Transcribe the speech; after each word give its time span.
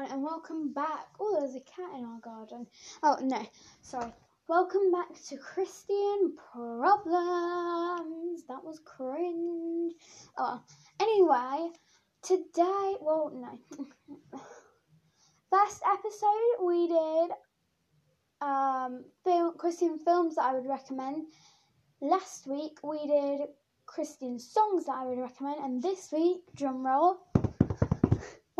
everyone, 0.00 0.12
and 0.12 0.22
welcome 0.22 0.72
back. 0.72 1.08
Oh, 1.18 1.38
there's 1.40 1.54
a 1.54 1.60
cat 1.60 1.98
in 1.98 2.04
our 2.04 2.20
garden. 2.20 2.66
Oh, 3.02 3.16
no, 3.22 3.44
sorry. 3.82 4.12
Welcome 4.48 4.90
back 4.90 5.08
to 5.28 5.36
Christian 5.36 6.36
Problems. 6.52 8.44
That 8.48 8.64
was 8.64 8.80
cringe. 8.84 9.92
Oh, 10.38 10.60
anyway, 11.00 11.70
today, 12.22 12.96
well, 13.00 13.30
no. 13.34 13.78
First 15.50 15.82
episode, 15.86 16.64
we 16.64 16.88
did 16.88 17.30
um, 18.40 19.04
film, 19.24 19.54
Christian 19.58 19.98
films 19.98 20.36
that 20.36 20.44
I 20.44 20.54
would 20.54 20.68
recommend. 20.68 21.26
Last 22.00 22.46
week, 22.46 22.78
we 22.82 23.06
did 23.06 23.48
Christian 23.86 24.38
songs 24.38 24.86
that 24.86 24.96
I 24.96 25.04
would 25.04 25.18
recommend, 25.18 25.62
and 25.62 25.82
this 25.82 26.10
week, 26.12 26.40
drum 26.54 26.86
roll 26.86 27.18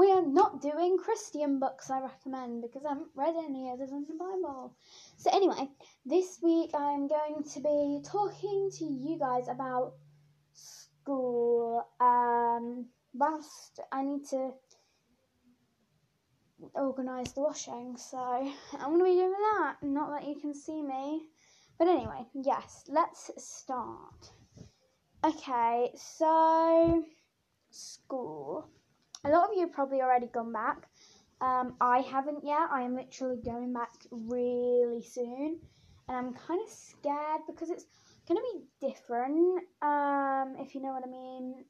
we 0.00 0.10
are 0.12 0.24
not 0.24 0.62
doing 0.62 0.96
Christian 0.96 1.58
books 1.58 1.90
I 1.90 2.00
recommend 2.00 2.62
because 2.62 2.86
I 2.86 2.88
haven't 2.88 3.10
read 3.14 3.34
any 3.36 3.70
other 3.70 3.84
than 3.84 4.06
the 4.08 4.14
Bible. 4.14 4.74
So, 5.18 5.30
anyway, 5.30 5.68
this 6.06 6.38
week 6.42 6.70
I'm 6.72 7.06
going 7.06 7.44
to 7.52 7.60
be 7.60 8.00
talking 8.02 8.70
to 8.78 8.84
you 8.86 9.18
guys 9.18 9.46
about 9.48 9.92
school. 10.54 11.86
Um, 12.00 12.86
whilst 13.12 13.80
I 13.92 14.02
need 14.02 14.24
to 14.30 14.52
organise 16.74 17.32
the 17.32 17.42
washing, 17.42 17.98
so 17.98 18.16
I'm 18.18 18.96
going 18.96 19.00
to 19.00 19.04
be 19.04 19.16
doing 19.16 19.32
that. 19.32 19.76
Not 19.82 20.12
that 20.12 20.26
you 20.26 20.40
can 20.40 20.54
see 20.54 20.80
me. 20.80 21.26
But 21.78 21.88
anyway, 21.88 22.24
yes, 22.34 22.84
let's 22.88 23.30
start. 23.36 24.30
Okay, 25.22 25.90
so 25.94 27.04
school 27.70 28.70
a 29.24 29.28
lot 29.28 29.50
of 29.50 29.56
you 29.56 29.66
probably 29.66 30.00
already 30.00 30.26
gone 30.26 30.52
back. 30.52 30.88
Um, 31.40 31.74
I 31.80 32.00
haven't 32.00 32.44
yet. 32.44 32.68
I 32.70 32.82
am 32.82 32.94
literally 32.94 33.40
going 33.42 33.72
back 33.72 33.92
really 34.10 35.02
soon, 35.02 35.58
and 36.08 36.16
I'm 36.16 36.34
kind 36.34 36.60
of 36.62 36.68
scared 36.68 37.42
because 37.46 37.70
it's 37.70 37.86
gonna 38.26 38.40
be 38.40 38.88
different. 38.88 39.64
Um, 39.82 40.56
if 40.58 40.74
you 40.74 40.82
know 40.82 40.92
what 40.92 41.04
I 41.04 41.10
mean. 41.10 41.64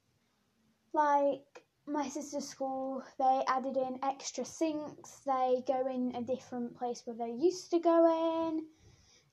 Like 0.92 1.62
my 1.86 2.08
sister's 2.08 2.48
school, 2.48 3.02
they 3.18 3.42
added 3.46 3.76
in 3.76 3.98
extra 4.02 4.44
sinks. 4.44 5.20
They 5.24 5.62
go 5.66 5.86
in 5.86 6.14
a 6.16 6.22
different 6.22 6.76
place 6.76 7.02
where 7.04 7.16
they 7.16 7.32
used 7.32 7.70
to 7.70 7.78
go 7.78 8.48
in. 8.48 8.64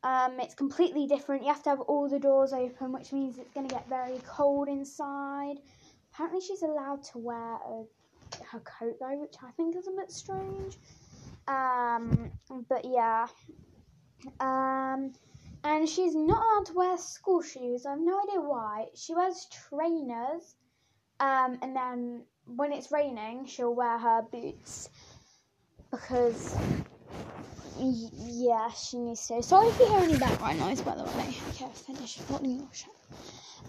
Um, 0.04 0.40
it's 0.40 0.54
completely 0.54 1.08
different. 1.08 1.44
You 1.44 1.50
have 1.50 1.64
to 1.64 1.72
have 1.72 1.82
all 1.82 2.08
the 2.08 2.20
doors 2.20 2.54
open, 2.54 2.92
which 2.94 3.12
means 3.12 3.40
it's 3.40 3.52
going 3.52 3.68
to 3.68 3.74
get 3.74 3.90
very 3.90 4.20
cold 4.28 4.68
inside. 4.68 5.58
Apparently, 6.14 6.42
she's 6.42 6.62
allowed 6.62 7.04
to 7.06 7.18
wear 7.18 7.56
a 7.56 7.84
her 8.52 8.60
coat 8.60 8.98
though, 9.00 9.18
which 9.20 9.36
I 9.44 9.52
think 9.52 9.76
is 9.76 9.88
a 9.88 9.92
bit 9.92 10.12
strange. 10.12 10.78
Um, 11.48 12.32
but 12.68 12.86
yeah. 12.86 13.28
Um, 14.40 15.14
and 15.64 15.88
she's 15.88 16.16
not 16.16 16.42
allowed 16.42 16.66
to 16.68 16.74
wear 16.74 16.98
school 16.98 17.42
shoes. 17.42 17.86
I 17.86 17.92
have 17.92 18.00
no 18.00 18.20
idea 18.22 18.42
why. 18.42 18.86
She 18.96 19.14
wears 19.14 19.48
trainers. 19.70 20.56
Um, 21.20 21.58
and 21.62 21.76
then 21.76 22.24
when 22.46 22.72
it's 22.74 22.92
raining, 22.92 23.46
she'll 23.48 23.74
wear 23.74 23.98
her 23.98 24.22
boots 24.22 24.90
because 25.92 26.56
yeah, 27.80 28.70
she 28.72 28.98
needs 28.98 29.28
to. 29.28 29.42
Sorry 29.44 29.68
if 29.68 29.80
you 29.80 29.88
hear 29.88 30.00
any 30.00 30.18
background 30.18 30.60
noise, 30.60 30.82
by 30.82 30.96
the 30.96 31.04
way. 31.04 31.36
Okay, 31.50 31.66
I've 31.66 31.74
finished 31.74 32.20
your 32.30 32.68
shirt. 32.74 32.92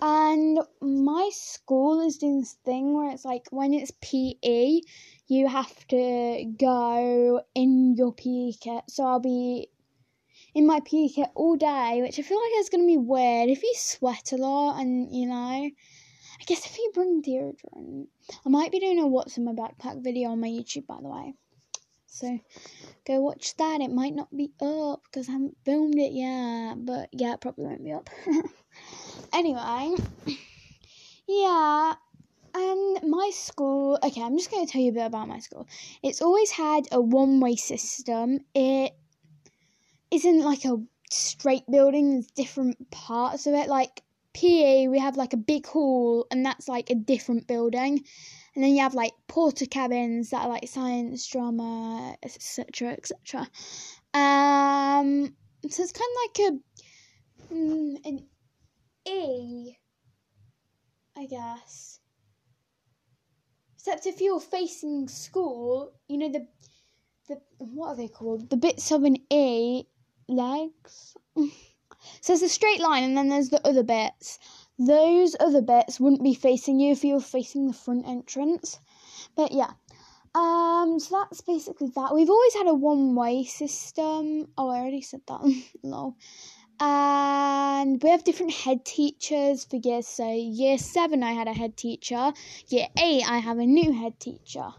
And 0.00 0.60
my 0.80 1.30
school 1.32 2.06
is 2.06 2.18
doing 2.18 2.40
this 2.40 2.56
thing 2.64 2.94
where 2.94 3.10
it's 3.10 3.24
like 3.24 3.46
when 3.50 3.74
it's 3.74 3.90
PE, 4.00 4.80
you 5.26 5.48
have 5.48 5.86
to 5.88 6.54
go 6.58 7.42
in 7.54 7.96
your 7.96 8.12
PE 8.12 8.52
kit. 8.60 8.84
So 8.88 9.04
I'll 9.04 9.20
be 9.20 9.68
in 10.54 10.66
my 10.66 10.80
PE 10.80 11.08
kit 11.08 11.28
all 11.34 11.56
day, 11.56 12.00
which 12.02 12.18
I 12.18 12.22
feel 12.22 12.40
like 12.40 12.52
is 12.58 12.68
going 12.68 12.84
to 12.84 12.86
be 12.86 12.96
weird 12.96 13.50
if 13.50 13.62
you 13.62 13.72
sweat 13.76 14.32
a 14.32 14.36
lot 14.36 14.80
and 14.80 15.14
you 15.14 15.26
know. 15.26 15.70
I 16.40 16.44
guess 16.46 16.64
if 16.64 16.78
you 16.78 16.92
bring 16.94 17.20
deodorant, 17.20 18.06
I 18.46 18.48
might 18.48 18.70
be 18.70 18.78
doing 18.78 19.00
a 19.00 19.06
what's 19.06 19.36
in 19.36 19.44
my 19.44 19.52
backpack 19.52 20.04
video 20.04 20.30
on 20.30 20.40
my 20.40 20.48
YouTube, 20.48 20.86
by 20.86 20.98
the 21.02 21.08
way. 21.08 21.34
So 22.18 22.40
go 23.06 23.20
watch 23.20 23.56
that. 23.58 23.80
It 23.80 23.92
might 23.92 24.12
not 24.12 24.36
be 24.36 24.50
up 24.60 25.02
because 25.04 25.28
I 25.28 25.32
haven't 25.32 25.56
filmed 25.64 25.94
it 25.96 26.10
yet, 26.10 26.84
but 26.84 27.10
yeah, 27.12 27.34
it 27.34 27.40
probably 27.40 27.66
won't 27.66 27.84
be 27.84 27.92
up. 27.92 28.10
anyway, 29.32 29.94
yeah, 31.28 31.94
and 32.54 33.08
my 33.08 33.30
school. 33.32 34.00
Okay, 34.02 34.20
I'm 34.20 34.36
just 34.36 34.50
going 34.50 34.66
to 34.66 34.72
tell 34.72 34.82
you 34.82 34.90
a 34.90 34.94
bit 34.94 35.06
about 35.06 35.28
my 35.28 35.38
school. 35.38 35.68
It's 36.02 36.20
always 36.20 36.50
had 36.50 36.88
a 36.90 37.00
one-way 37.00 37.54
system. 37.54 38.40
It 38.52 38.96
isn't 40.10 40.40
like 40.40 40.64
a 40.64 40.82
straight 41.12 41.70
building. 41.70 42.14
There's 42.14 42.26
different 42.32 42.90
parts 42.90 43.46
of 43.46 43.54
it. 43.54 43.68
Like 43.68 44.02
PE, 44.34 44.88
we 44.88 44.98
have 44.98 45.16
like 45.16 45.34
a 45.34 45.36
big 45.36 45.66
hall, 45.66 46.26
and 46.32 46.44
that's 46.44 46.66
like 46.66 46.90
a 46.90 46.96
different 46.96 47.46
building. 47.46 48.04
And 48.54 48.64
then 48.64 48.72
you 48.74 48.82
have 48.82 48.94
like 48.94 49.12
Portakabins 49.28 50.30
that 50.30 50.42
are 50.42 50.48
like 50.48 50.68
science, 50.68 51.26
drama, 51.26 52.16
etc., 52.22 52.92
etc. 52.92 53.48
Um, 54.14 55.34
so 55.68 55.82
it's 55.82 55.92
kind 55.92 56.10
of 56.10 56.18
like 56.24 56.38
a 57.50 57.54
mm, 57.54 58.06
an 58.06 58.26
E, 59.06 59.76
I 61.16 61.26
guess. 61.26 62.00
Except 63.76 64.06
if 64.06 64.20
you're 64.20 64.40
facing 64.40 65.08
school, 65.08 65.92
you 66.08 66.18
know 66.18 66.30
the 66.30 66.46
the 67.28 67.40
what 67.58 67.88
are 67.88 67.96
they 67.96 68.08
called? 68.08 68.50
The 68.50 68.56
bits 68.56 68.90
of 68.90 69.04
an 69.04 69.16
E 69.30 69.84
legs. 70.28 71.16
so 71.36 71.48
there's 72.26 72.42
a 72.42 72.48
straight 72.48 72.80
line, 72.80 73.04
and 73.04 73.16
then 73.16 73.28
there's 73.28 73.50
the 73.50 73.66
other 73.66 73.82
bits. 73.82 74.38
Those 74.78 75.34
other 75.40 75.60
bits 75.60 75.98
wouldn't 75.98 76.22
be 76.22 76.34
facing 76.34 76.78
you 76.78 76.92
if 76.92 77.04
you 77.04 77.14
were 77.14 77.20
facing 77.20 77.66
the 77.66 77.72
front 77.72 78.06
entrance. 78.06 78.78
But 79.34 79.52
yeah. 79.52 79.72
Um, 80.34 81.00
so 81.00 81.18
that's 81.18 81.40
basically 81.40 81.88
that. 81.96 82.14
We've 82.14 82.30
always 82.30 82.54
had 82.54 82.68
a 82.68 82.74
one 82.74 83.16
way 83.16 83.44
system. 83.44 84.48
Oh, 84.56 84.68
I 84.68 84.78
already 84.78 85.02
said 85.02 85.22
that. 85.26 85.40
Lol. 85.82 86.16
And 86.80 88.00
we 88.00 88.10
have 88.10 88.22
different 88.22 88.52
head 88.52 88.84
teachers 88.84 89.64
for 89.64 89.76
years. 89.76 90.06
So, 90.06 90.30
year 90.30 90.78
seven, 90.78 91.24
I 91.24 91.32
had 91.32 91.48
a 91.48 91.52
head 91.52 91.76
teacher. 91.76 92.32
Year 92.68 92.86
eight, 92.96 93.28
I 93.28 93.38
have 93.38 93.58
a 93.58 93.66
new 93.66 93.92
head 93.92 94.20
teacher. 94.20 94.70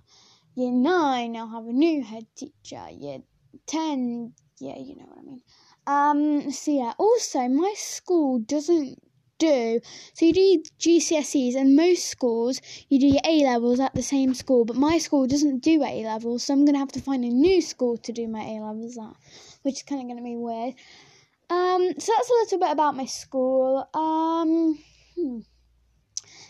Year 0.56 0.72
nine, 0.72 1.36
I'll 1.36 1.50
have 1.50 1.68
a 1.68 1.74
new 1.74 2.02
head 2.02 2.26
teacher. 2.36 2.88
Year 2.92 3.20
10, 3.68 4.34
yeah, 4.60 4.78
you 4.78 4.96
know 4.96 5.06
what 5.08 5.20
I 5.20 5.22
mean. 5.24 5.42
Um, 5.88 6.52
so 6.52 6.72
yeah, 6.72 6.94
also, 6.98 7.48
my 7.50 7.74
school 7.76 8.40
doesn't 8.40 9.02
do. 9.40 9.80
So 10.14 10.26
you 10.26 10.34
do 10.34 10.64
GCSEs, 10.80 11.56
and 11.56 11.76
most 11.76 12.06
schools 12.06 12.62
you 12.90 13.00
do 13.00 13.08
your 13.08 13.22
A 13.26 13.44
levels 13.46 13.80
at 13.80 13.96
the 13.96 14.04
same 14.04 14.34
school, 14.34 14.66
but 14.66 14.76
my 14.76 14.98
school 15.00 15.26
doesn't 15.26 15.60
do 15.60 15.84
A 15.84 16.04
levels, 16.06 16.44
so 16.44 16.54
I'm 16.54 16.66
gonna 16.66 16.78
have 16.78 16.92
to 16.92 17.02
find 17.02 17.24
a 17.26 17.30
new 17.30 17.62
school 17.62 17.98
to 17.98 18.12
do 18.12 18.28
my 18.28 18.42
A 18.42 18.62
levels 18.62 18.98
at, 18.98 19.16
which 19.64 19.76
is 19.76 19.84
kind 19.84 20.02
of 20.02 20.08
gonna 20.08 20.24
be 20.24 20.36
weird. 20.36 20.76
Um, 21.50 21.94
so 21.98 22.14
that's 22.16 22.30
a 22.30 22.34
little 22.34 22.60
bit 22.60 22.72
about 22.72 22.96
my 22.96 23.06
school. 23.06 23.90
Um, 23.94 24.78
hmm. 25.16 25.40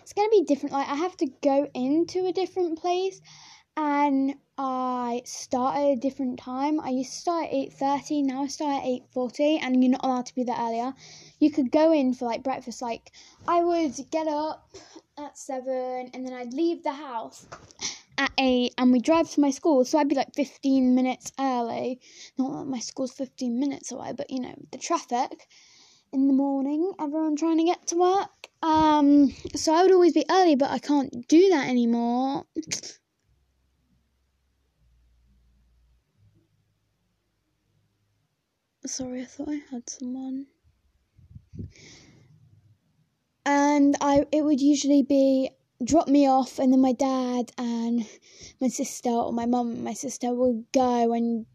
it's 0.01 0.13
gonna 0.13 0.29
be 0.29 0.43
different. 0.43 0.73
Like 0.73 0.89
I 0.89 0.95
have 0.95 1.15
to 1.17 1.27
go 1.41 1.69
into 1.73 2.25
a 2.25 2.33
different 2.33 2.79
place, 2.79 3.21
and 3.77 4.35
I 4.57 5.21
start 5.23 5.77
at 5.77 5.83
a 5.83 5.95
different 5.95 6.39
time. 6.39 6.81
I 6.81 6.89
used 6.89 7.13
to 7.13 7.19
start 7.19 7.45
at 7.45 7.53
eight 7.53 7.73
thirty. 7.73 8.23
Now 8.23 8.43
I 8.43 8.47
start 8.47 8.83
at 8.83 8.87
eight 8.89 9.03
forty, 9.13 9.57
and 9.57 9.81
you're 9.81 9.91
not 9.91 10.03
allowed 10.03 10.25
to 10.25 10.35
be 10.35 10.43
there 10.43 10.57
earlier. 10.59 10.93
You 11.39 11.51
could 11.51 11.71
go 11.71 11.91
in 11.93 12.13
for 12.13 12.25
like 12.25 12.43
breakfast. 12.43 12.81
Like 12.81 13.11
I 13.47 13.63
would 13.63 13.95
get 14.11 14.27
up 14.27 14.69
at 15.17 15.37
seven, 15.37 16.11
and 16.13 16.25
then 16.25 16.33
I'd 16.33 16.53
leave 16.53 16.83
the 16.83 16.93
house 16.93 17.47
at 18.17 18.31
eight, 18.37 18.73
and 18.77 18.91
we 18.91 18.99
drive 18.99 19.29
to 19.31 19.39
my 19.39 19.51
school. 19.51 19.85
So 19.85 19.97
I'd 19.97 20.09
be 20.09 20.15
like 20.15 20.33
fifteen 20.35 20.95
minutes 20.95 21.31
early. 21.39 21.99
Not 22.37 22.59
that 22.59 22.65
my 22.65 22.79
school's 22.79 23.13
fifteen 23.13 23.59
minutes 23.59 23.91
away, 23.91 24.11
but 24.15 24.29
you 24.29 24.41
know 24.41 24.55
the 24.71 24.77
traffic 24.77 25.47
in 26.11 26.27
the 26.27 26.33
morning. 26.33 26.91
Everyone 26.99 27.35
trying 27.35 27.57
to 27.57 27.63
get 27.63 27.87
to 27.87 27.95
work. 27.95 28.29
Um, 28.61 29.33
so 29.55 29.73
I 29.73 29.83
would 29.83 29.93
always 29.93 30.13
be 30.13 30.25
early, 30.29 30.55
but 30.55 30.69
I 30.69 30.79
can't 30.79 31.27
do 31.29 31.49
that 31.51 31.69
anymore. 31.69 32.45
Sorry, 38.85 39.21
I 39.21 39.25
thought 39.25 39.49
I 39.49 39.61
had 39.71 39.89
someone. 39.89 40.47
And 43.45 43.95
I 44.01 44.25
it 44.31 44.43
would 44.43 44.61
usually 44.61 45.03
be 45.03 45.51
drop 45.83 46.07
me 46.07 46.27
off 46.27 46.59
and 46.59 46.73
then 46.73 46.81
my 46.81 46.91
dad 46.91 47.51
and 47.57 48.05
my 48.59 48.67
sister 48.67 49.09
or 49.09 49.31
my 49.31 49.45
mum 49.45 49.71
and 49.71 49.83
my 49.83 49.93
sister 49.93 50.33
would 50.33 50.65
go 50.73 51.13
and 51.13 51.45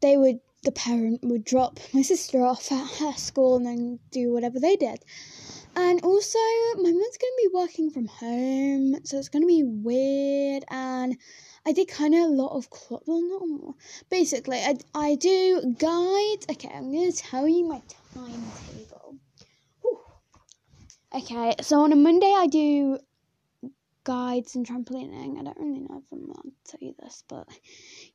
they 0.00 0.16
would 0.16 0.38
the 0.62 0.72
parent 0.72 1.20
would 1.22 1.44
drop 1.44 1.78
my 1.92 2.02
sister 2.02 2.42
off 2.42 2.70
at 2.72 2.88
her 2.98 3.12
school 3.12 3.56
and 3.56 3.66
then 3.66 3.98
do 4.10 4.32
whatever 4.32 4.58
they 4.58 4.76
did. 4.76 4.98
And 5.76 6.02
also 6.02 6.38
my 6.76 6.90
mum's 6.90 7.18
gonna 7.18 7.42
be 7.42 7.50
working 7.52 7.90
from 7.90 8.06
home, 8.06 8.96
so 9.04 9.18
it's 9.18 9.28
gonna 9.28 9.46
be 9.46 9.62
weird 9.62 10.64
and 10.70 11.16
I 11.66 11.72
did 11.72 11.88
kind 11.88 12.14
of 12.14 12.20
a 12.20 12.26
lot 12.26 12.56
of 12.56 12.70
club. 12.70 13.02
Well, 13.06 13.22
not. 13.22 13.74
Basically, 14.08 14.58
I 14.58 14.76
I 14.94 15.16
do 15.16 15.74
guides. 15.78 16.46
Okay, 16.48 16.70
I'm 16.72 16.92
gonna 16.92 17.10
tell 17.10 17.48
you 17.48 17.68
my 17.68 17.82
timetable. 18.14 18.95
Okay, 21.16 21.54
so 21.62 21.80
on 21.80 21.94
a 21.94 21.96
Monday 21.96 22.30
I 22.36 22.46
do 22.46 22.98
guides 24.04 24.54
and 24.54 24.66
trampolining. 24.66 25.40
I 25.40 25.44
don't 25.44 25.58
really 25.58 25.80
know 25.80 26.02
if 26.02 26.12
I'm 26.12 26.26
to 26.26 26.52
tell 26.66 26.80
you 26.86 26.94
this, 27.02 27.24
but 27.26 27.48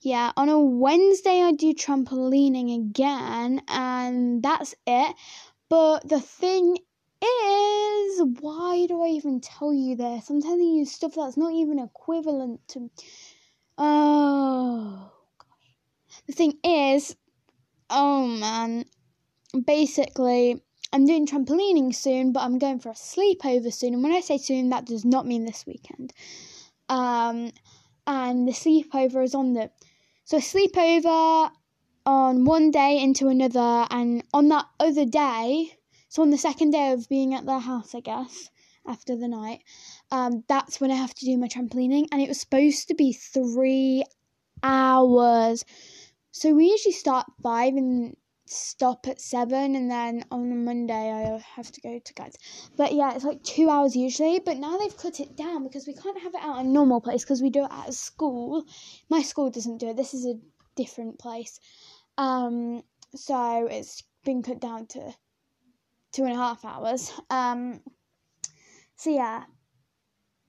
yeah, 0.02 0.32
on 0.38 0.50
a 0.50 0.60
Wednesday 0.60 1.42
I 1.42 1.52
do 1.52 1.74
trampolining 1.74 2.76
again, 2.76 3.64
and 3.68 4.44
that's 4.44 4.76
it. 4.86 5.16
But 5.68 6.08
the 6.08 6.20
thing 6.20 6.78
is, 7.24 8.22
why 8.40 8.86
do 8.88 9.02
I 9.02 9.08
even 9.08 9.42
tell 9.42 9.74
you 9.74 9.96
this? 9.96 10.30
I'm 10.30 10.40
telling 10.40 10.76
you 10.76 10.86
stuff 10.86 11.14
that's 11.16 11.38
not 11.38 11.54
even 11.54 11.80
equivalent 11.80 12.60
to. 12.68 12.92
Oh, 13.80 15.12
gosh. 15.40 16.22
The 16.28 16.34
thing 16.34 16.54
is, 16.64 17.16
oh 17.90 18.28
man, 18.28 18.86
basically, 19.66 20.62
I'm 20.94 21.06
doing 21.06 21.26
trampolining 21.26 21.96
soon, 21.96 22.34
but 22.34 22.42
I'm 22.42 22.60
going 22.60 22.80
for 22.80 22.90
a 22.90 22.94
sleepover 22.94 23.72
soon. 23.72 23.94
And 23.94 24.04
when 24.04 24.12
I 24.12 24.20
say 24.20 24.38
soon, 24.38 24.70
that 24.70 24.86
does 24.86 25.06
not 25.06 25.26
mean 25.26 25.46
this 25.46 25.66
weekend. 25.66 26.14
Um, 26.90 27.52
and 28.06 28.48
the 28.48 28.52
sleepover 28.52 29.24
is 29.24 29.34
on 29.34 29.54
the. 29.54 29.72
So 30.26 30.38
sleepover 30.38 31.52
on 32.06 32.46
one 32.46 32.72
day 32.72 33.02
into 33.02 33.28
another, 33.28 33.88
and 33.90 34.24
on 34.34 34.50
that 34.50 34.66
other 34.80 35.06
day, 35.06 35.78
so 36.10 36.22
on 36.22 36.30
the 36.30 36.38
second 36.38 36.72
day 36.72 36.92
of 36.92 37.08
being 37.08 37.34
at 37.34 37.46
their 37.46 37.60
house, 37.60 37.96
I 37.96 38.02
guess, 38.02 38.50
after 38.86 39.16
the 39.16 39.28
night, 39.28 39.64
um, 40.12 40.44
that's 40.48 40.82
when 40.82 40.92
I 40.92 40.96
have 40.96 41.14
to 41.14 41.26
do 41.26 41.38
my 41.38 41.48
trampolining, 41.48 42.08
and 42.12 42.22
it 42.22 42.28
was 42.28 42.40
supposed 42.40 42.88
to 42.90 42.96
be 42.96 43.14
three 43.14 44.04
hours. 44.64 45.64
So 46.32 46.54
we 46.54 46.66
usually 46.66 46.94
start 46.94 47.28
five 47.42 47.76
and 47.76 48.16
stop 48.52 49.08
at 49.08 49.22
seven, 49.22 49.76
and 49.76 49.90
then 49.90 50.26
on 50.32 50.66
Monday 50.66 51.12
I 51.12 51.44
have 51.56 51.72
to 51.72 51.82
go 51.82 52.00
to 52.00 52.14
guides. 52.14 52.38
But 52.78 52.94
yeah, 52.94 53.14
it's 53.14 53.24
like 53.24 53.44
two 53.44 53.70
hours 53.70 53.96
usually. 53.96 54.40
But 54.40 54.58
now 54.58 54.78
they've 54.78 54.96
cut 54.96 55.20
it 55.20 55.36
down 55.36 55.64
because 55.64 55.88
we 55.88 55.94
can't 55.94 56.22
have 56.22 56.36
it 56.36 56.42
out 56.42 56.60
in 56.60 56.68
a 56.68 56.70
normal 56.70 57.02
place 57.02 57.24
because 57.24 57.42
we 57.42 57.50
do 57.50 57.64
it 57.66 57.72
at 57.72 57.90
a 57.90 57.94
school. 57.94 58.66
My 59.10 59.22
school 59.22 59.50
doesn't 59.50 59.78
do 59.78 59.90
it. 59.90 59.98
This 59.98 60.14
is 60.14 60.26
a 60.26 60.40
different 60.76 61.20
place. 61.20 61.60
Um, 62.18 62.84
so 63.16 63.68
it's 63.68 64.04
been 64.24 64.44
cut 64.44 64.60
down 64.60 64.88
to 64.88 65.14
two 66.12 66.24
and 66.24 66.34
a 66.34 66.38
half 66.38 66.64
hours. 66.66 67.12
Um, 67.30 67.82
so 68.96 69.10
yeah, 69.10 69.46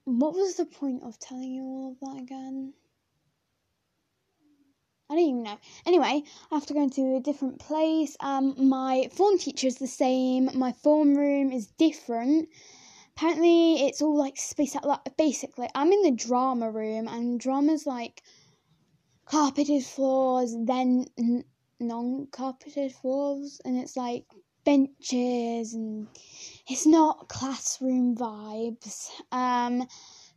what 0.04 0.34
was 0.34 0.56
the 0.56 0.66
point 0.66 1.02
of 1.02 1.18
telling 1.18 1.52
you 1.52 1.62
all 1.62 1.92
of 1.92 2.00
that 2.00 2.22
again? 2.22 2.74
I 5.12 5.16
don't 5.16 5.24
even 5.24 5.42
know. 5.42 5.58
Anyway, 5.84 6.22
I 6.50 6.54
have 6.54 6.64
to 6.64 6.72
go 6.72 6.82
into 6.82 7.16
a 7.16 7.20
different 7.20 7.58
place. 7.58 8.16
Um, 8.20 8.54
my 8.56 9.10
form 9.12 9.36
teacher 9.36 9.66
is 9.66 9.76
the 9.76 9.86
same. 9.86 10.48
My 10.54 10.72
form 10.72 11.14
room 11.14 11.52
is 11.52 11.66
different. 11.66 12.48
Apparently, 13.14 13.86
it's 13.86 14.00
all 14.00 14.16
like 14.16 14.38
spaced 14.38 14.74
out. 14.74 14.86
Like 14.86 15.14
basically, 15.18 15.68
I'm 15.74 15.92
in 15.92 16.02
the 16.02 16.12
drama 16.12 16.70
room, 16.70 17.08
and 17.08 17.38
drama's 17.38 17.86
like 17.86 18.22
carpeted 19.26 19.84
floors, 19.84 20.56
then 20.58 21.04
non-carpeted 21.78 22.92
floors, 22.92 23.60
and 23.66 23.76
it's 23.76 23.98
like 23.98 24.24
benches 24.64 25.74
and 25.74 26.06
it's 26.68 26.86
not 26.86 27.28
classroom 27.28 28.16
vibes. 28.16 29.10
Um, 29.30 29.86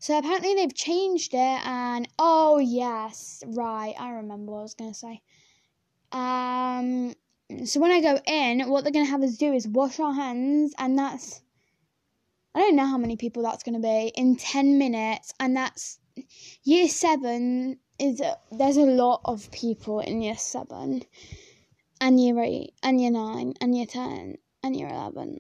so 0.05 0.15
apparently 0.19 0.53
they've 0.53 0.75
changed 0.75 1.33
it, 1.33 1.65
and 1.65 2.07
oh 2.19 2.59
yes, 2.59 3.41
right, 3.47 3.95
I 3.99 4.11
remember 4.11 4.51
what 4.51 4.59
I 4.59 4.61
was 4.61 4.75
gonna 4.75 4.93
say. 4.93 5.23
Um, 6.11 7.15
so 7.65 7.79
when 7.79 7.89
I 7.89 8.01
go 8.01 8.19
in, 8.27 8.69
what 8.69 8.83
they're 8.83 8.93
gonna 8.93 9.05
have 9.05 9.23
us 9.23 9.35
do 9.35 9.51
is 9.51 9.67
wash 9.67 9.99
our 9.99 10.13
hands, 10.13 10.75
and 10.77 10.95
that's 10.95 11.41
I 12.53 12.59
don't 12.59 12.75
know 12.75 12.85
how 12.85 12.99
many 12.99 13.17
people 13.17 13.41
that's 13.41 13.63
gonna 13.63 13.79
be 13.79 14.11
in 14.15 14.35
ten 14.35 14.77
minutes, 14.77 15.33
and 15.39 15.57
that's 15.57 15.97
year 16.63 16.87
seven 16.87 17.79
is 17.97 18.21
there's 18.51 18.77
a 18.77 18.81
lot 18.81 19.21
of 19.25 19.49
people 19.49 20.01
in 20.01 20.21
year 20.21 20.37
seven 20.37 21.01
and 21.99 22.19
year 22.19 22.39
8 22.43 22.73
and 22.83 23.01
year 23.01 23.09
9 23.09 23.53
and 23.59 23.75
year 23.75 23.87
10 23.87 24.37
and 24.61 24.75
year 24.75 24.87
11. 24.87 25.39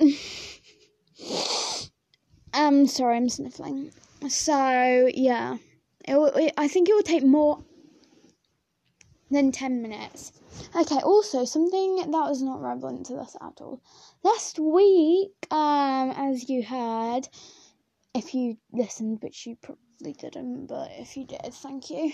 um, 2.54 2.86
sorry, 2.86 3.16
I'm 3.16 3.28
sniffling. 3.28 3.92
So, 4.28 5.10
yeah. 5.14 5.56
It, 6.06 6.16
it, 6.16 6.54
I 6.56 6.68
think 6.68 6.88
it 6.88 6.94
will 6.94 7.02
take 7.02 7.24
more 7.24 7.62
than 9.30 9.52
10 9.52 9.82
minutes. 9.82 10.32
Okay, 10.76 11.00
also, 11.00 11.44
something 11.44 11.96
that 11.96 12.10
was 12.10 12.42
not 12.42 12.60
relevant 12.60 13.06
to 13.06 13.14
this 13.14 13.36
at 13.40 13.60
all. 13.60 13.80
Last 14.22 14.58
week, 14.58 15.32
um, 15.50 16.10
as 16.10 16.48
you 16.48 16.62
heard, 16.62 17.28
if 18.14 18.34
you 18.34 18.56
listened, 18.72 19.18
which 19.22 19.46
you 19.46 19.56
probably 19.62 20.12
didn't, 20.12 20.66
but 20.66 20.90
if 20.98 21.16
you 21.16 21.24
did, 21.24 21.54
thank 21.54 21.90
you 21.90 22.12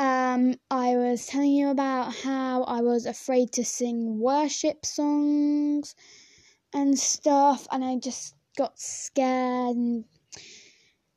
um, 0.00 0.54
I 0.70 0.96
was 0.96 1.26
telling 1.26 1.52
you 1.52 1.68
about 1.68 2.14
how 2.14 2.62
I 2.64 2.80
was 2.80 3.04
afraid 3.04 3.52
to 3.52 3.64
sing 3.64 4.18
worship 4.18 4.86
songs 4.86 5.94
and 6.72 6.98
stuff, 6.98 7.66
and 7.70 7.84
I 7.84 7.96
just 7.96 8.34
got 8.56 8.78
scared. 8.78 9.76
And 9.76 10.04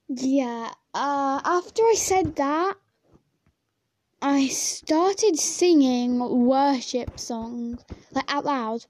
yeah, 0.08 0.72
uh, 0.94 1.42
after 1.44 1.82
I 1.82 1.96
said 1.98 2.36
that, 2.36 2.76
I 4.22 4.48
started 4.48 5.38
singing 5.38 6.20
worship 6.46 7.20
songs 7.20 7.84
like 8.12 8.32
out 8.34 8.46
loud. 8.46 8.86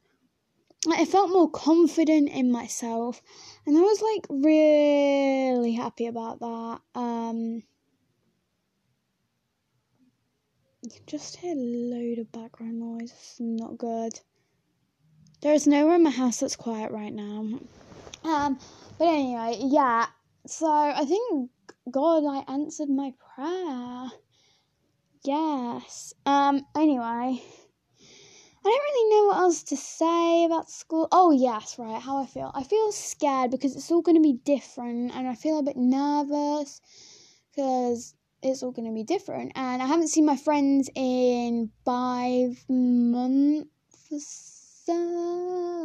Like, 0.85 0.99
I 0.99 1.05
felt 1.05 1.31
more 1.31 1.49
confident 1.49 2.29
in 2.29 2.51
myself, 2.51 3.21
and 3.65 3.77
I 3.77 3.81
was 3.81 4.01
like 4.01 4.25
really 4.29 5.71
happy 5.73 6.07
about 6.07 6.39
that. 6.39 6.81
Um, 6.93 7.63
You 10.83 10.89
can 10.89 11.05
just 11.07 11.37
hear 11.37 11.53
a 11.53 11.55
load 11.55 12.19
of 12.19 12.29
background 12.33 12.81
noise. 12.81 13.13
It's 13.13 13.39
not 13.39 13.77
good. 13.77 14.19
There 15.41 15.53
is 15.53 15.65
nowhere 15.65 15.95
in 15.95 16.03
my 16.03 16.09
house 16.09 16.41
that's 16.41 16.57
quiet 16.57 16.91
right 16.91 17.13
now. 17.13 17.61
Um, 18.23 18.57
but 18.97 19.07
anyway, 19.07 19.57
yeah. 19.59 20.07
So 20.45 20.67
I 20.67 21.05
think 21.05 21.51
God, 21.89 22.25
I 22.25 22.43
answered 22.51 22.89
my 22.89 23.13
prayer. 23.35 24.11
Yes. 25.23 26.13
Um. 26.25 26.65
Anyway, 26.75 27.41
I 28.65 28.69
don't 28.69 28.83
really 28.83 29.09
know 29.09 29.27
what 29.27 29.37
else 29.37 29.63
to 29.63 29.77
say 29.77 30.45
about 30.45 30.69
school. 30.69 31.07
Oh 31.11 31.31
yes, 31.31 31.77
right. 31.77 32.01
How 32.01 32.17
I 32.17 32.25
feel. 32.25 32.51
I 32.53 32.63
feel 32.63 32.91
scared 32.91 33.51
because 33.51 33.75
it's 33.75 33.91
all 33.91 34.01
going 34.01 34.17
to 34.17 34.21
be 34.21 34.39
different, 34.45 35.15
and 35.15 35.27
I 35.27 35.35
feel 35.35 35.59
a 35.59 35.63
bit 35.63 35.77
nervous 35.77 36.81
because 37.51 38.15
it's 38.41 38.63
all 38.63 38.71
going 38.71 38.87
to 38.87 38.93
be 38.93 39.03
different. 39.03 39.53
And 39.55 39.81
I 39.81 39.85
haven't 39.85 40.09
seen 40.09 40.25
my 40.25 40.37
friends 40.37 40.89
in 40.95 41.71
five 41.85 42.63
months. 42.69 44.52
So 44.85 44.93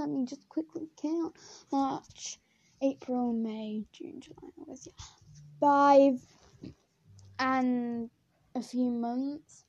let 0.00 0.08
me 0.08 0.24
just 0.26 0.48
quickly 0.48 0.88
count 1.00 1.36
March, 1.70 2.38
April, 2.82 3.32
May, 3.32 3.84
June, 3.92 4.20
July, 4.20 4.50
August. 4.60 4.88
Yeah. 4.88 5.04
Five 5.60 6.20
and 7.38 8.10
a 8.56 8.62
few 8.62 8.90
months. 8.90 9.64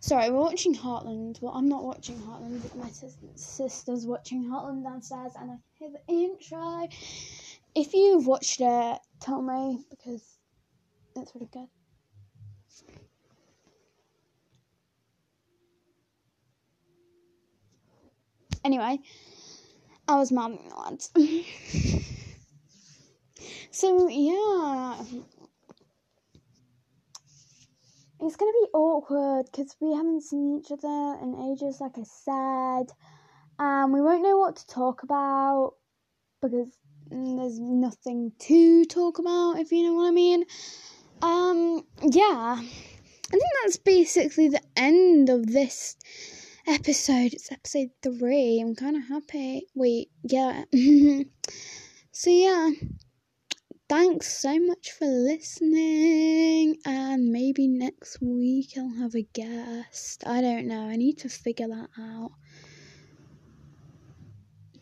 Sorry, 0.00 0.30
we're 0.30 0.40
watching 0.40 0.74
Heartland. 0.74 1.40
Well, 1.40 1.54
I'm 1.54 1.68
not 1.68 1.84
watching 1.84 2.16
Heartland, 2.16 2.60
but 2.60 2.76
my 2.76 2.90
sister's 3.36 4.04
watching 4.04 4.44
Heartland 4.44 4.82
downstairs, 4.82 5.32
and 5.40 5.52
I 5.52 5.56
hear 5.78 5.90
the 5.90 6.12
intro. 6.12 6.88
If 7.74 7.94
you've 7.94 8.26
watched 8.26 8.60
it, 8.60 8.98
tell 9.20 9.40
me 9.40 9.84
because 9.90 10.38
it's 11.16 11.34
really 11.34 11.48
good. 11.52 11.68
Anyway, 18.64 18.98
I 20.08 20.16
was 20.16 20.30
momming 20.30 20.70
the 20.70 20.74
lads. 20.74 21.10
so 23.70 24.08
yeah, 24.08 25.02
it's 28.20 28.36
gonna 28.36 28.52
be 28.52 28.68
awkward 28.72 29.46
because 29.46 29.74
we 29.80 29.94
haven't 29.94 30.22
seen 30.22 30.60
each 30.60 30.70
other 30.72 31.18
in 31.22 31.52
ages, 31.52 31.80
like 31.80 31.98
I 31.98 32.04
said. 32.04 32.90
Um, 33.58 33.92
we 33.92 34.00
won't 34.00 34.22
know 34.22 34.38
what 34.38 34.56
to 34.56 34.66
talk 34.66 35.02
about 35.02 35.74
because 36.40 36.68
there's 37.10 37.60
nothing 37.60 38.32
to 38.38 38.86
talk 38.86 39.18
about, 39.18 39.58
if 39.58 39.72
you 39.72 39.82
know 39.84 39.92
what 39.94 40.08
I 40.08 40.10
mean. 40.10 40.46
Um, 41.20 41.84
yeah, 42.02 42.56
I 42.58 43.30
think 43.30 43.42
that's 43.62 43.76
basically 43.76 44.48
the 44.48 44.62
end 44.74 45.28
of 45.28 45.46
this 45.46 45.96
episode. 46.66 47.34
It's 47.34 47.52
episode 47.52 47.90
three. 48.02 48.60
I'm 48.60 48.74
kind 48.74 48.96
of 48.96 49.04
happy. 49.08 49.66
Wait, 49.74 50.10
yeah. 50.22 50.64
So 52.16 52.30
yeah, 52.30 52.70
thanks 53.88 54.38
so 54.38 54.56
much 54.60 54.92
for 54.92 55.04
listening. 55.04 56.76
And 56.86 57.32
maybe 57.32 57.66
next 57.66 58.22
week 58.22 58.68
I'll 58.76 59.00
have 59.00 59.16
a 59.16 59.22
guest. 59.22 60.22
I 60.24 60.40
don't 60.40 60.68
know. 60.68 60.88
I 60.88 60.94
need 60.94 61.18
to 61.18 61.28
figure 61.28 61.66
that 61.66 61.88
out. 61.98 62.30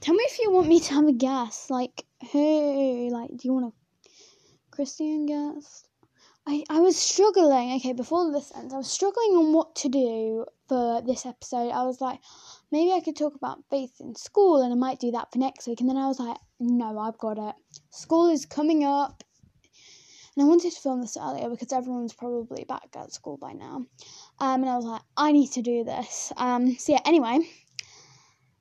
Tell 0.02 0.14
me 0.14 0.24
if 0.24 0.38
you 0.40 0.52
want 0.52 0.68
me 0.68 0.78
to 0.78 0.92
have 0.92 1.06
a 1.06 1.12
guest. 1.12 1.70
Like 1.70 2.04
who? 2.32 3.08
Like, 3.10 3.30
do 3.30 3.48
you 3.48 3.54
want 3.54 3.72
a 3.72 4.10
Christian 4.70 5.24
guest? 5.24 5.88
I, 6.46 6.64
I 6.68 6.80
was 6.80 6.98
struggling. 6.98 7.72
Okay, 7.76 7.94
before 7.94 8.30
this 8.30 8.52
ends, 8.54 8.74
I 8.74 8.76
was 8.76 8.90
struggling 8.90 9.36
on 9.36 9.54
what 9.54 9.74
to 9.76 9.88
do 9.88 10.44
for 10.72 11.02
this 11.02 11.26
episode. 11.26 11.70
I 11.70 11.82
was 11.82 12.00
like, 12.00 12.18
maybe 12.70 12.92
I 12.92 13.00
could 13.00 13.14
talk 13.14 13.34
about 13.34 13.62
faith 13.68 14.00
in 14.00 14.14
school 14.14 14.62
and 14.62 14.72
I 14.72 14.76
might 14.76 14.98
do 14.98 15.10
that 15.10 15.30
for 15.30 15.38
next 15.38 15.66
week. 15.66 15.80
And 15.80 15.90
then 15.90 15.98
I 15.98 16.08
was 16.08 16.18
like, 16.18 16.38
no, 16.58 16.98
I've 16.98 17.18
got 17.18 17.36
it. 17.36 17.54
School 17.90 18.30
is 18.30 18.46
coming 18.46 18.82
up. 18.82 19.22
And 20.34 20.46
I 20.46 20.48
wanted 20.48 20.72
to 20.72 20.80
film 20.80 21.02
this 21.02 21.18
earlier 21.20 21.50
because 21.50 21.74
everyone's 21.74 22.14
probably 22.14 22.64
back 22.64 22.88
at 22.96 23.12
school 23.12 23.36
by 23.36 23.52
now. 23.52 23.84
Um, 24.38 24.62
and 24.62 24.70
I 24.70 24.76
was 24.76 24.86
like, 24.86 25.02
I 25.14 25.32
need 25.32 25.48
to 25.52 25.60
do 25.60 25.84
this. 25.84 26.32
Um, 26.38 26.74
so 26.76 26.92
yeah, 26.92 27.00
anyway. 27.04 27.40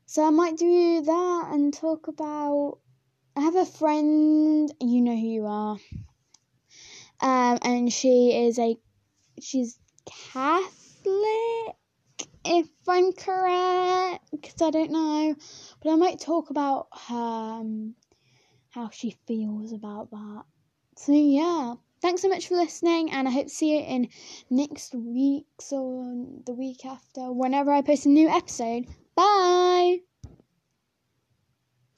So 0.05 0.27
I 0.27 0.31
might 0.31 0.57
do 0.57 1.01
that 1.03 1.49
and 1.53 1.73
talk 1.73 2.09
about. 2.09 2.79
I 3.37 3.39
have 3.39 3.55
a 3.55 3.65
friend, 3.65 4.69
you 4.81 5.01
know 5.01 5.15
who 5.15 5.27
you 5.27 5.45
are. 5.45 5.77
Um, 7.21 7.59
and 7.61 7.93
she 7.93 8.47
is 8.47 8.59
a. 8.59 8.75
She's 9.39 9.79
Catholic 10.33 11.50
if 12.61 12.69
I'm 12.87 13.11
correct, 13.13 14.61
I 14.61 14.69
don't 14.69 14.91
know. 14.91 15.35
But 15.81 15.91
I 15.91 15.95
might 15.95 16.19
talk 16.19 16.49
about 16.49 16.87
her, 17.07 17.15
um, 17.15 17.95
how 18.69 18.89
she 18.89 19.17
feels 19.27 19.73
about 19.73 20.11
that. 20.11 20.43
So, 20.97 21.13
yeah. 21.13 21.75
Thanks 22.01 22.23
so 22.23 22.29
much 22.29 22.47
for 22.47 22.55
listening, 22.55 23.11
and 23.11 23.27
I 23.27 23.31
hope 23.31 23.45
to 23.45 23.53
see 23.53 23.77
you 23.77 23.83
in 23.85 24.09
next 24.49 24.95
week's 24.95 25.71
or 25.71 26.03
the 26.47 26.53
week 26.53 26.83
after, 26.83 27.31
whenever 27.31 27.71
I 27.71 27.81
post 27.81 28.07
a 28.07 28.09
new 28.09 28.27
episode. 28.27 28.87
Bye! 29.15 29.99